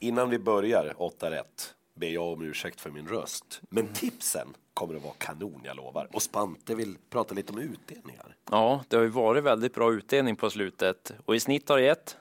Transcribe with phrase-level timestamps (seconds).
[0.00, 3.60] Innan vi börjar 8 rätt ber jag om ursäkt för min röst.
[3.68, 6.08] Men tipsen kommer att vara kanon, jag lovar.
[6.12, 8.36] Och Spante vill prata lite om utdelningar.
[8.50, 11.84] Ja, det har ju varit väldigt bra utdelning på slutet och i snitt har det
[11.84, 12.16] gett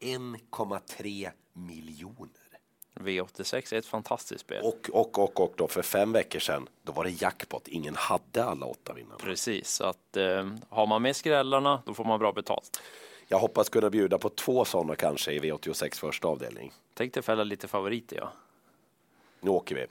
[0.00, 2.28] 1,3 miljoner.
[2.94, 4.62] V86 är ett fantastiskt spel.
[4.64, 7.68] Och, och, och, och då för fem veckor sedan, då var det jackpot.
[7.68, 9.16] Ingen hade alla åtta vinnarna.
[9.18, 12.80] Precis, så att eh, har man med skrällarna då får man bra betalt.
[13.28, 16.72] Jag hoppas kunna bjuda på två sådana kanske i V86 första avdelning.
[16.94, 18.32] Tänkte fälla lite favoriter ja.
[19.40, 19.86] Nu åker vi.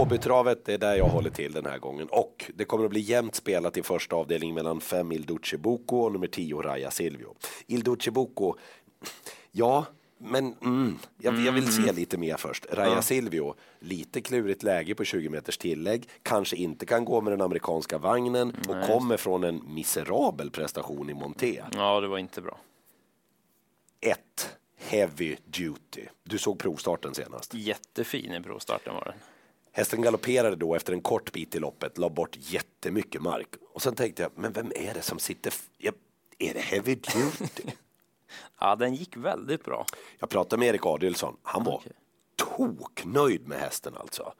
[0.00, 3.34] Åbytravet är där jag håller till den här gången och det kommer att bli jämnt
[3.34, 7.34] spelat i första avdelningen mellan fem Il Duce Bucco och nummer 10 Raja Silvio.
[7.66, 8.54] Il Duce Bucco,
[9.52, 9.86] ja,
[10.18, 12.66] men mm, jag, jag vill se lite mer först.
[12.70, 17.40] Raja Silvio, lite klurigt läge på 20 meters tillägg, kanske inte kan gå med den
[17.40, 21.62] amerikanska vagnen och kommer från en miserabel prestation i Monté.
[21.72, 22.58] Ja, det var inte bra.
[24.00, 24.18] 1.
[24.76, 26.06] Heavy Duty.
[26.24, 27.54] Du såg provstarten senast.
[27.54, 29.14] Jättefin i provstarten var den.
[29.72, 33.48] Hästen galopperade då efter en kort bit i loppet, la bort jättemycket mark.
[33.72, 35.52] Och sen tänkte jag, men vem är det som sitter...
[35.78, 35.92] Ja,
[36.38, 37.64] är det Heavy Duty?
[38.60, 39.86] Ja, den gick väldigt bra.
[40.18, 41.36] jag pratade med Erik Adielsson.
[41.42, 41.92] Han var Okej.
[42.36, 44.32] toknöjd med hästen alltså.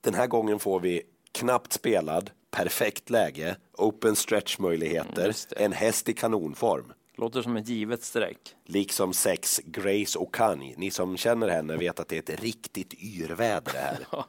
[0.00, 1.02] Den här gången får vi
[1.32, 5.64] knappt spelad, perfekt läge, open stretch möjligheter, det.
[5.64, 6.92] en häst i kanonform.
[7.16, 8.38] Låter som ett givet streck.
[8.64, 10.74] Liksom sex Grace Okani.
[10.76, 13.98] Ni som känner henne vet att det är ett riktigt yrväder här.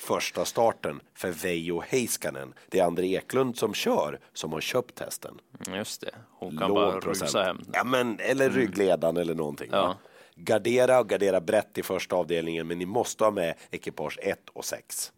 [0.00, 2.54] Första starten för Veijo Heiskanen.
[2.68, 5.38] Det är André Eklund som kör, som har köpt hästen.
[5.66, 7.28] Mm, Just det, hon kan bara Låg procent.
[7.28, 7.56] rusa hem.
[7.56, 7.70] Mm.
[7.72, 9.68] Ja, men, eller ryggledan eller någonting.
[9.72, 9.96] Ja.
[10.34, 14.64] Gardera och gardera brett i första avdelningen, men ni måste ha med ekipage 1 och
[14.64, 15.12] 6.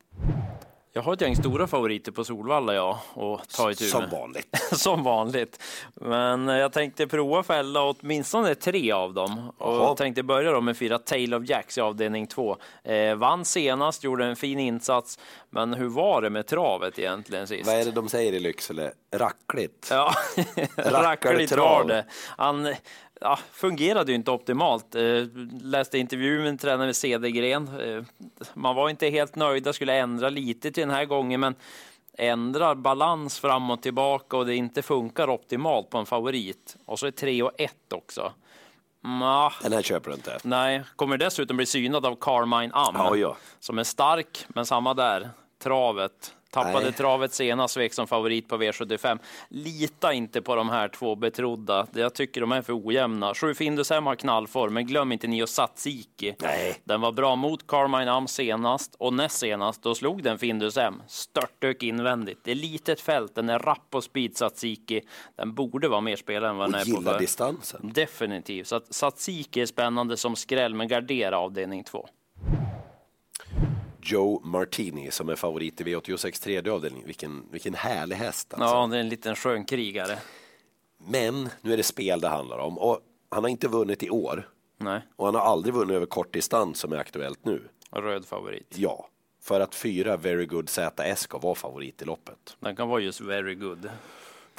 [0.93, 4.57] Jag har ett gäng stora favoriter på Solvalla ja, och ta itu Som vanligt.
[4.73, 5.63] Som vanligt.
[5.95, 9.53] Men jag tänkte prova fälla åtminstone tre av dem.
[9.59, 9.97] Och Jaha.
[9.97, 12.57] tänkte börja då med fyra Tale of Jacks i avdelning två.
[12.85, 15.19] Eh, vann senast, gjorde en fin insats.
[15.51, 17.67] Men hur var det med travet egentligen sist?
[17.67, 18.93] Vad är det de säger i Lycksele?
[19.17, 19.89] Rackligt.
[19.91, 20.15] Ja,
[20.77, 22.05] rackligt var det.
[22.37, 22.75] Han
[23.21, 24.95] ja, fungerade ju inte optimalt.
[24.95, 25.03] Eh,
[25.63, 27.81] läste intervju med tränare Cedergren.
[27.81, 28.03] Eh,
[28.55, 31.55] man var inte helt nöjda, skulle ändra lite till den här gången, men
[32.19, 36.77] ändrar balans fram och tillbaka och det inte funkar optimalt på en favorit.
[36.87, 38.33] Och så är 3 och 1 också.
[39.05, 40.39] Nja, Den här köper du inte.
[40.43, 42.95] nej, kommer dessutom bli synad av Carmine Am.
[42.99, 43.37] Ja, ja.
[43.61, 45.31] Som är stark, men samma där.
[45.63, 46.35] Travet.
[46.51, 46.93] Tappade Nej.
[46.93, 49.19] travet senast, svek som favorit på V75.
[49.49, 51.87] Lita inte på de här två betrodda.
[51.95, 53.35] Jag tycker de är för ojämna.
[53.35, 56.35] Sju Findus har knallform, men glöm inte Nio Satsiki.
[56.43, 56.77] Nej.
[56.85, 61.03] Den var bra mot Carmine Am senast och näst senast, då slog den Findus hem.
[61.09, 62.41] Störtdök invändigt.
[62.45, 65.01] Det är litet fält, den är rapp och speed Satsiki.
[65.37, 66.91] Den borde vara mer spelare än vad den Och är på.
[67.01, 67.91] gillar för- distansen.
[67.95, 68.67] Definitivt.
[68.67, 72.09] Så att Satsiki är spännande som skräll, men gardera avdelning två.
[74.03, 77.03] Joe Martini som är favorit i V86 tredje avdelning.
[77.07, 78.77] Vilken, vilken härlig häst alltså.
[78.77, 80.19] Ja, det är en liten skön krigare.
[81.07, 84.49] Men nu är det spel det handlar om och han har inte vunnit i år
[84.79, 87.69] Nej, och han har aldrig vunnit över kortdistans som är aktuellt nu.
[87.91, 88.75] röd favorit.
[88.77, 89.09] Ja,
[89.43, 92.57] för att fyra Very Good ZS ska vara favorit i loppet.
[92.61, 93.91] Den kan vara just very good.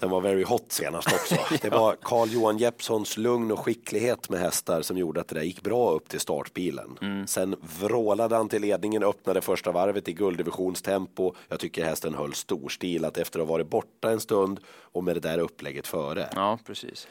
[0.01, 1.35] Den var very hot senast också.
[1.61, 5.43] Det var Carl Johan Jeppssons lugn och skicklighet med hästar som gjorde att det där
[5.43, 7.25] gick bra upp till startbilen.
[7.27, 11.33] Sen vrålade han till ledningen, öppnade första varvet i gulddivisionstempo.
[11.47, 15.19] Jag tycker hästen höll storstilat efter att ha varit borta en stund och med det
[15.19, 16.29] där upplägget före.
[16.35, 17.07] Ja, precis.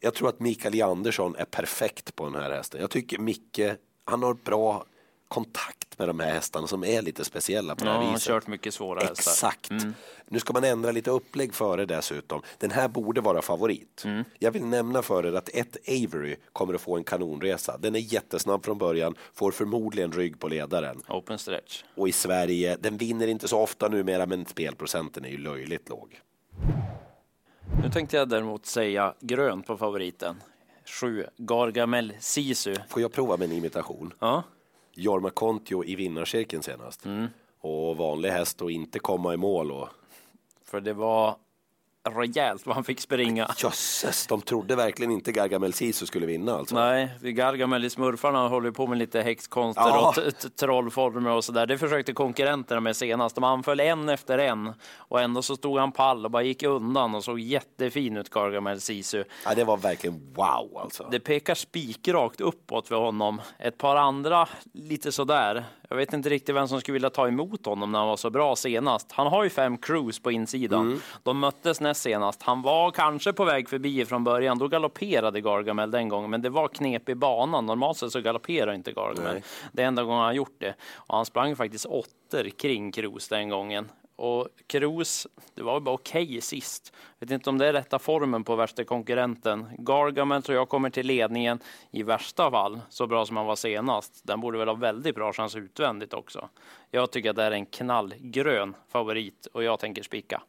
[0.00, 2.80] Jag tror att Mikael Andersson är perfekt på den här hästen.
[2.80, 3.60] Jag tycker Micke,
[4.04, 4.84] han har bra
[5.30, 8.14] kontakt med de här hästarna som är lite speciella på det Ja, här han har
[8.14, 8.28] viset.
[8.28, 9.12] kört mycket svåra hästar.
[9.32, 9.70] Exakt.
[9.70, 9.94] Mm.
[10.28, 12.42] Nu ska man ändra lite upplägg före dessutom.
[12.58, 14.02] Den här borde vara favorit.
[14.04, 14.24] Mm.
[14.38, 17.78] Jag vill nämna för er att ett Avery kommer att få en kanonresa.
[17.78, 21.02] Den är jättesnabb från början, får förmodligen rygg på ledaren.
[21.08, 21.82] Open stretch.
[21.94, 26.20] Och i Sverige, den vinner inte så ofta numera men spelprocenten är ju löjligt låg.
[27.82, 30.42] Nu tänkte jag däremot säga grön på favoriten.
[31.00, 32.74] Sju Gargamel Sisu.
[32.88, 34.12] Får jag prova med en imitation?
[34.18, 34.42] Ja,
[34.94, 37.04] Jorma Kontio i vinnarcirkeln senast.
[37.04, 37.26] Mm.
[37.60, 39.88] Och vanlig häst och inte komma i mål och
[40.64, 41.36] för det var
[42.08, 43.50] rejält vad han fick springa.
[43.58, 46.74] jösses, de trodde verkligen inte Gargamel Sisu skulle vinna alltså.
[46.74, 50.14] Nej, Gargamel i smurfarna håller på med lite häxkonster Ja.
[50.26, 51.66] och trollformer och sådär.
[51.66, 53.34] Det försökte konkurrenterna med senast.
[53.34, 57.14] De anföll en efter en och ändå så stod han pall och bara gick undan
[57.14, 59.24] och såg jättefin ut Gargamel Sisu.
[59.44, 61.08] Ja, det var verkligen wow alltså.
[61.10, 63.40] Det pekar spikrakt uppåt för honom.
[63.58, 65.64] Ett par andra lite sådär.
[65.88, 68.30] Jag vet inte riktigt vem som skulle vilja ta emot honom när han var så
[68.30, 69.12] bra senast.
[69.12, 71.00] Han har ju fem crews på insidan.
[71.22, 72.42] De möttes näst näst senast.
[72.42, 74.58] Han var kanske på väg förbi från början.
[74.58, 77.66] Då galopperade Gargamel den gången, men det var knep i banan.
[77.66, 79.32] Normalt sett så galopperar inte Gargamel.
[79.32, 79.42] Nej.
[79.72, 80.74] Det är enda gången han gjort det.
[80.94, 83.88] Och han sprang faktiskt åttor kring Kroos den gången.
[84.16, 86.92] Och Kroos, det var bara okej sist.
[87.18, 89.66] Vet inte om det är rätta formen på värsta konkurrenten.
[89.78, 91.58] Gargamel tror jag kommer till ledningen
[91.90, 94.20] i värsta fall, så bra som han var senast.
[94.26, 96.48] Den borde väl ha väldigt bra chans utvändigt också.
[96.90, 100.42] Jag tycker att det är en knallgrön favorit och jag tänker spika.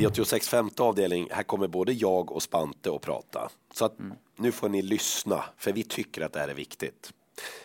[0.00, 3.50] V86 femte avdelning, här kommer både jag och Spante att prata.
[3.74, 3.96] Så att
[4.36, 7.10] nu får ni lyssna, för vi tycker att det här är viktigt.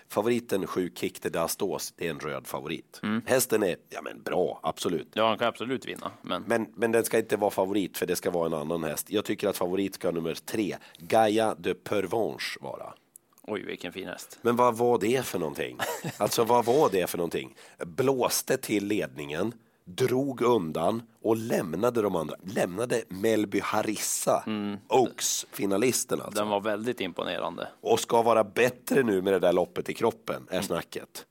[0.08, 3.02] Favoriten 7 Kick de Dastos, det är en röd favorit.
[3.26, 5.08] Hästen är, ja men bra, absolut.
[5.14, 8.16] Ja, han kan absolut vinna, men Men, men den ska inte vara favorit, för det
[8.16, 9.08] ska vara en annan häst.
[9.10, 12.94] Jag tycker att favorit ska nummer tre, Gaia de Pervenche vara.
[13.42, 14.40] oj, vilken fin häst.
[14.42, 15.78] Men vad var det för någonting?
[16.18, 17.56] Alltså vad var det för någonting?
[17.86, 19.54] Blåste till ledningen,
[19.86, 22.36] drog undan och lämnade de andra.
[22.44, 24.44] Lämnade Melby Harissa,
[24.90, 26.42] Oaks, finalisten alltså.
[26.42, 27.68] Den var väldigt imponerande.
[27.82, 31.26] Och ska vara bättre nu med det där loppet i kroppen, är snacket.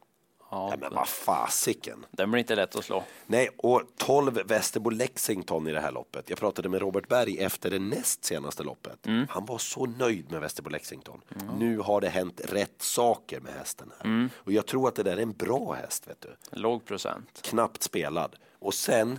[0.55, 2.07] Ja, Nej, men vad fasiken.
[2.11, 3.05] Den blir inte lätt att slå.
[3.27, 6.31] Nej, och 12 Västerbo Lexington i det här loppet.
[6.31, 9.07] Jag pratade med Robert Berg efter det näst senaste loppet.
[9.29, 11.21] Han var så nöjd med Västerbo Lexington.
[11.59, 14.29] Nu har det hänt rätt saker med hästen här.
[14.37, 16.61] Och jag tror att det där är en bra häst, vet du.
[16.61, 17.41] Låg procent.
[17.43, 18.37] Knappt spelad.
[18.59, 19.19] Och sen,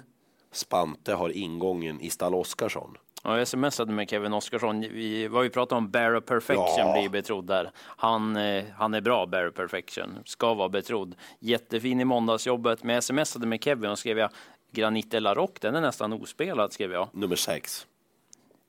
[0.51, 2.97] Spante har ingången i Stall Oskarsson.
[3.27, 4.81] Ja, jag smsade med Kevin Oskarsson.
[4.81, 6.93] Vi var ju pratat om Bear of Perfection Ja.
[6.99, 7.71] blir betrodd där.
[7.77, 10.17] Han, eh, han är bra, Bear of Perfection.
[10.25, 11.15] Ska vara betrodd.
[11.39, 12.83] Jättefin i måndagsjobbet.
[12.83, 14.29] Men jag smsade med Kevin och skrev jag
[14.71, 17.07] Granite La Rock, den är nästan ospelad, skrev jag.
[17.13, 17.87] Nummer 6.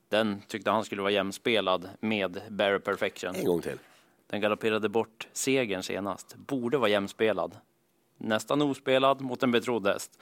[0.09, 3.35] Den tyckte han skulle vara jämspelad med Bear of Perfection.
[3.35, 3.77] En gång till.
[4.27, 6.35] Den galopperade bort segern senast.
[6.35, 7.57] Borde vara jämspelad.
[8.17, 10.19] Nästan ospelad mot en betrodd häst.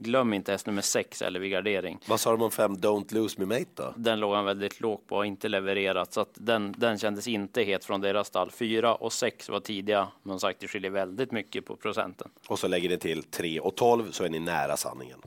[0.00, 1.98] Glöm inte häst nummer sex eller vid gardering.
[2.06, 3.94] Vad sa de om fem Don't Lose Me Mate då?
[3.96, 7.62] Den låg han väldigt lågt på och inte levererat så att den, den kändes inte
[7.62, 8.50] het från deras stall.
[8.50, 12.30] Fyra och sex var tidiga, men sagt det skiljer väldigt mycket på procenten.
[12.48, 15.18] Och så lägger ni till 3 och 12 så är ni nära sanningen.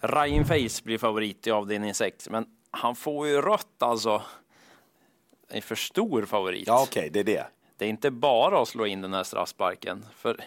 [0.00, 4.22] Ryan Face blir favorit i avdelning 6, men han får ju rött alltså.
[5.48, 6.66] En för stor favorit.
[6.66, 7.46] Ja, okej, det är det.
[7.76, 10.04] Det är inte bara att slå in den här straffsparken.
[10.16, 10.44] För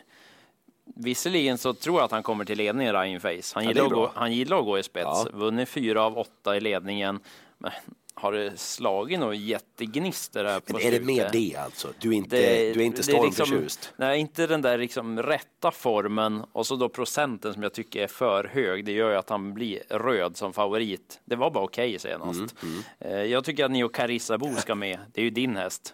[0.96, 3.54] visserligen så tror jag att han kommer till ledning, Ryan Face.
[3.54, 5.06] Han, Ja, gillar att gå, han gillar att gå i spets.
[5.06, 5.28] Ja.
[5.34, 7.20] Vunnit fyra av åtta i ledningen.
[7.58, 7.72] Men
[8.14, 11.88] har det slagit några jättegnister här på Men är det mer det alltså?
[12.00, 13.94] Du är inte, Det- du är inte liksom- stormförtjust?
[13.98, 18.08] nej, inte den där liksom rätta formen och så då procenten som jag tycker är
[18.08, 18.86] för hög.
[18.86, 21.20] Det gör ju att han blir röd som favorit.
[21.26, 22.40] Det var bara okej senast.
[22.64, 25.00] Mm, Eh, Jag tycker att Nio Carissa Bo ska med.
[25.14, 25.94] Det är ju din häst.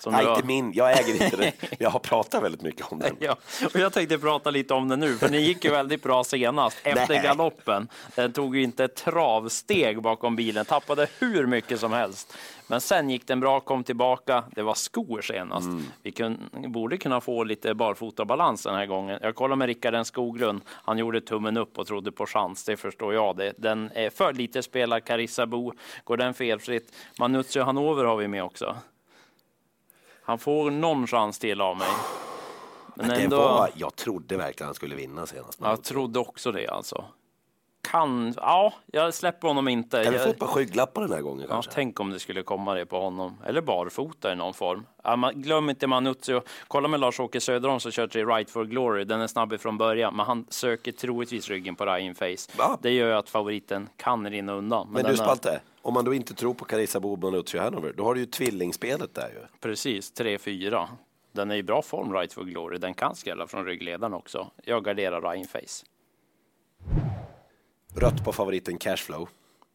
[0.00, 0.72] Som Nej, har- inte min.
[0.72, 1.52] Jag äger inte den.
[1.78, 3.16] Jag har pratat väldigt mycket om den.
[3.20, 3.36] Ja,
[3.74, 6.78] och jag tänkte prata lite om det nu, för ni gick ju väldigt bra senast
[6.84, 7.22] efter Nej.
[7.22, 7.88] galoppen.
[8.14, 12.36] Den tog ju inte ett travsteg bakom bilen, tappade hur mycket som helst.
[12.66, 14.44] Men sen gick den bra, kom tillbaka.
[14.50, 15.68] Det var skor senast.
[16.02, 19.18] Vi kun, borde kunna få lite barfotabalans den här gången.
[19.22, 20.60] Jag kollade med Rickard Skoglund.
[20.66, 22.64] Han gjorde tummen upp och trodde på chans.
[22.64, 23.36] Det förstår jag.
[23.36, 23.52] Det.
[23.58, 25.04] Den är för lite spelad.
[25.04, 25.72] Carissa Bo,
[26.04, 26.92] går den felfritt?
[27.18, 28.76] Manuzio Hanover har vi med också.
[30.30, 31.88] Han får någon chans till av mig.
[32.94, 35.58] Men Det ändå, var, jag trodde verkligen han skulle vinna senast.
[35.62, 37.04] jag trodde också det alltså.
[37.82, 40.04] Kan, ja, jag släpper honom inte.
[40.04, 41.70] Kan jag, få ett par skygglappar den här gången ja, kanske?
[41.74, 43.36] tänk om det skulle komma det på honom.
[43.46, 44.86] Eller barfota i någon form.
[45.04, 46.42] Ja, man, glöm inte Manuzio.
[46.68, 49.04] Kolla med Lars-Åke Söderholm som kör till Right for Glory.
[49.04, 52.58] Den är snabb ifrån början, men han söker troligtvis ryggen på Ryan Face.
[52.58, 52.78] Va?
[52.82, 54.88] Det gör att favoriten kan rinna undan.
[54.90, 57.92] Men den du Spalte, om man då inte tror på Carissa Boman och Lucio Hanover,
[57.96, 59.58] då har du ju tvillingspelet där ju.
[59.60, 60.88] Precis, 3-4.
[61.32, 62.78] Den är i bra form, Right for Glory.
[62.78, 64.50] Den kan skrälla från ryggledaren också.
[64.64, 65.86] Jag garderar Ryan Face.
[67.94, 69.28] Rött på favoriten Cashflow.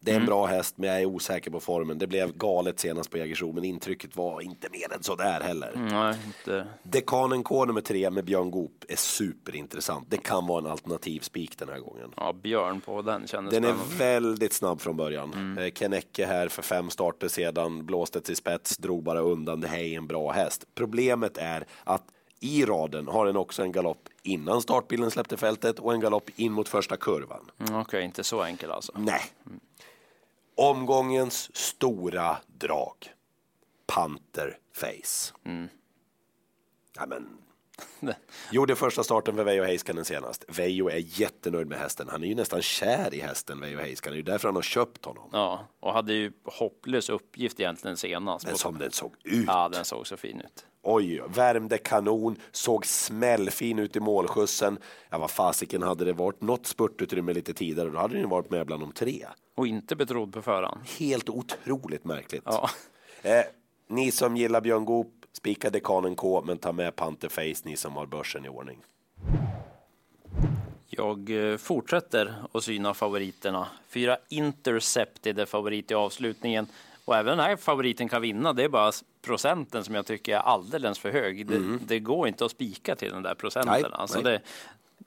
[0.06, 0.26] Det är en Mm.
[0.28, 1.98] bra häst, men jag är osäker på formen.
[1.98, 5.72] Det blev galet senast på Jägersro, men intrycket var inte mer än sådär heller.
[5.92, 6.68] Nej, inte.
[6.84, 10.08] Dekanen K nummer tre med Björn Goop är superintressant.
[10.10, 12.12] Det kan vara en alternativ spik den här gången.
[12.18, 13.96] Ja, Björn på den kändes Den är spännande.
[13.98, 15.34] väldigt snabb från början.
[15.34, 15.58] Mm.
[15.64, 19.62] Eh, Kennecke här för fem starter sedan, blåste till spets, drog bara undan.
[19.62, 20.66] Det här är en bra häst.
[20.76, 22.04] Problemet är att
[22.40, 26.52] i raden har den också en galopp innan startbilen släppte fältet och en galopp in
[26.52, 27.52] mot första kurvan.
[27.68, 28.92] Mm, Okej, inte så enkel alltså.
[28.96, 29.22] Nej.
[30.56, 33.14] Omgångens stora drag.
[33.86, 35.34] Panther Face.
[35.46, 35.68] Mm.
[36.96, 37.28] Ja, men.
[38.52, 40.46] Gjorde första starten för Veijo Heiskanen senast.
[40.48, 42.08] Veijo är jättenöjd med hästen.
[42.12, 44.16] Han är ju nästan kär i hästen, Veijo Heiskanen.
[44.16, 45.30] Det är därför han har köpt honom.
[45.32, 48.46] Ja, och hade ju hopplös uppgift egentligen senast.
[48.46, 49.46] Men som den såg ut.
[49.48, 50.66] Ja, den såg så fin ut.
[50.82, 54.78] Oj, värmde kanon, såg smällfin ut i målskjutsen.
[55.10, 58.66] Ja, vad fasiken hade det varit något spurtutrymme lite tidigare, då hade den varit med
[58.68, 59.26] bland de tre.
[59.56, 60.82] Och inte betrodd på förhand.
[61.00, 62.44] Helt otroligt märkligt.
[62.46, 62.70] Ja.
[63.22, 63.44] Eh,
[63.88, 68.06] ni som gillar Björn Goop, spika dekanen K, men ta med Panterface, ni som har
[68.06, 68.84] börsen i ordning.
[70.90, 73.68] Jag eh, fortsätter att syna favoriterna.
[73.90, 76.68] Fyra Intercepted är favorit i avslutningen.
[77.06, 78.54] Och även den här favoriten kan vinna.
[78.54, 81.48] Det är bara procenten som jag tycker är alldeles för hög.
[81.48, 81.80] Det, Mm.
[81.86, 83.74] det går inte att spika till den där procenten.
[83.82, 84.32] Nej, alltså nej.
[84.34, 84.42] Det,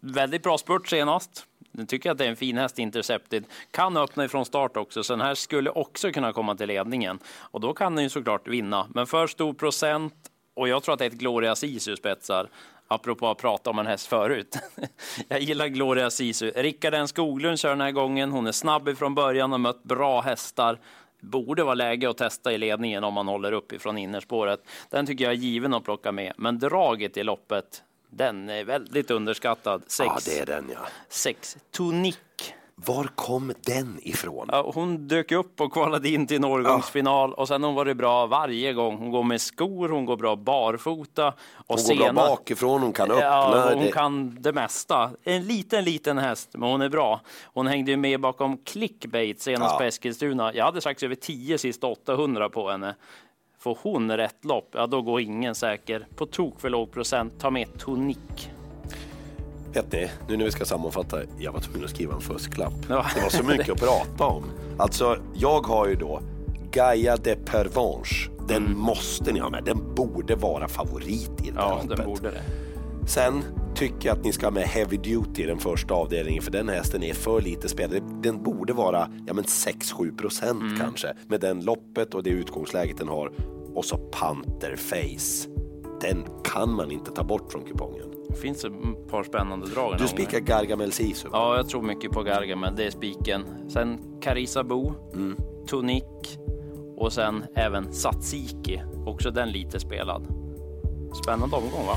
[0.00, 1.46] väldigt bra spurt senast.
[1.72, 3.44] Nu tycker att det är en fin häst Intercepted.
[3.70, 7.18] Kan öppna ifrån start också, så den här skulle också kunna komma till ledningen.
[7.26, 8.86] Och då kan den ju såklart vinna.
[8.94, 10.14] Men för stor procent
[10.54, 12.48] och jag tror att det är ett Gloria Sisu spetsar.
[12.88, 14.58] Apropå att prata om en häst förut.
[15.28, 16.50] jag gillar Gloria Sisu.
[16.50, 18.30] Rickard N Skoglund kör den här gången.
[18.30, 20.78] Hon är snabb ifrån början och mött bra hästar.
[21.20, 24.60] Borde vara läge att testa i ledningen om man håller upp ifrån innerspåret.
[24.90, 26.32] Den tycker jag är given att plocka med.
[26.36, 29.82] Men draget i loppet, den är väldigt underskattad.
[29.86, 30.78] Sex, Ja, det är den ja.
[31.08, 32.18] sex Tonic.
[32.86, 34.48] Var kom den ifrån?
[34.52, 37.96] Ja, hon dök upp och kvalade in till en årgångsfinal och sen har hon varit
[37.96, 38.96] bra varje gång.
[38.96, 41.28] Hon går med skor, hon går bra barfota.
[41.66, 43.22] Och Hon går bra bakifrån, hon kan öppna.
[43.24, 45.10] Ja, hon det- kan det mesta.
[45.24, 47.20] En liten, liten häst, men hon är bra.
[47.44, 49.78] Hon hängde med bakom clickbait senast Ja.
[49.78, 50.54] på Eskilstuna.
[50.54, 52.94] Jag hade sagt över 10 sista 800 på henne.
[53.60, 56.06] Får hon rätt lopp, ja då går ingen säker.
[56.16, 58.50] På tok för låg procent, ta med tonik.
[59.72, 62.72] Vet ni, nu när vi ska sammanfatta, jag var tvungen att skriva en fusklapp.
[62.88, 63.06] Ja.
[63.14, 64.44] Det var så mycket att prata om.
[64.78, 66.20] Alltså, jag har ju då
[66.72, 68.30] Gaia de Pervenche.
[68.48, 69.64] Den måste ni ha med.
[69.64, 71.96] Den borde vara favorit i det här Ja, loppet.
[71.96, 72.42] den borde det.
[73.08, 73.42] Sen
[73.74, 76.68] tycker jag att ni ska ha med Heavy Duty i den första avdelningen för den
[76.68, 78.02] hästen är för lite spelad.
[78.22, 80.78] Den borde vara ja, men 6-7 procent Mm.
[80.78, 83.32] kanske med den loppet och det utgångsläget den har.
[83.74, 85.48] Och så Panther Face.
[86.00, 88.04] Den kan man inte ta bort från kupongen.
[88.28, 88.72] Det finns ett
[89.10, 89.94] par spännande drag.
[89.98, 90.38] Du spikar.
[90.40, 91.28] Gargamel Sisu.
[91.32, 92.74] Ja, jag tror mycket på Gargamel.
[92.76, 93.44] Det är spiken.
[93.68, 95.36] Sen Carissa Bo, Mm.
[95.66, 96.38] Tonik
[96.96, 98.82] och sen även Satsiki.
[99.06, 100.26] Också den lite spelad.
[101.22, 101.94] Spännande omgång va?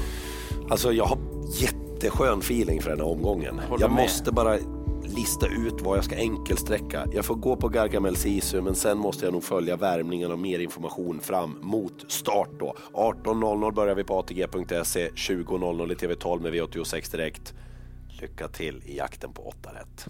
[0.72, 1.18] Alltså jag har
[1.60, 3.60] jätteskön feeling för den här omgången.
[3.60, 4.02] Håller jag med.
[4.04, 4.58] måste bara
[5.04, 7.08] lista ut vad jag ska enkelsträcka.
[7.14, 10.60] Jag får gå på Gargamel Sisu men sen måste jag nog följa värmningen och mer
[10.60, 12.76] information fram mot start då.
[12.94, 17.54] 18.00 börjar vi på ATG.se, 20.00 i TV12 med V86 Direkt.
[18.22, 20.08] Lycka till i jakten på 8 rätt.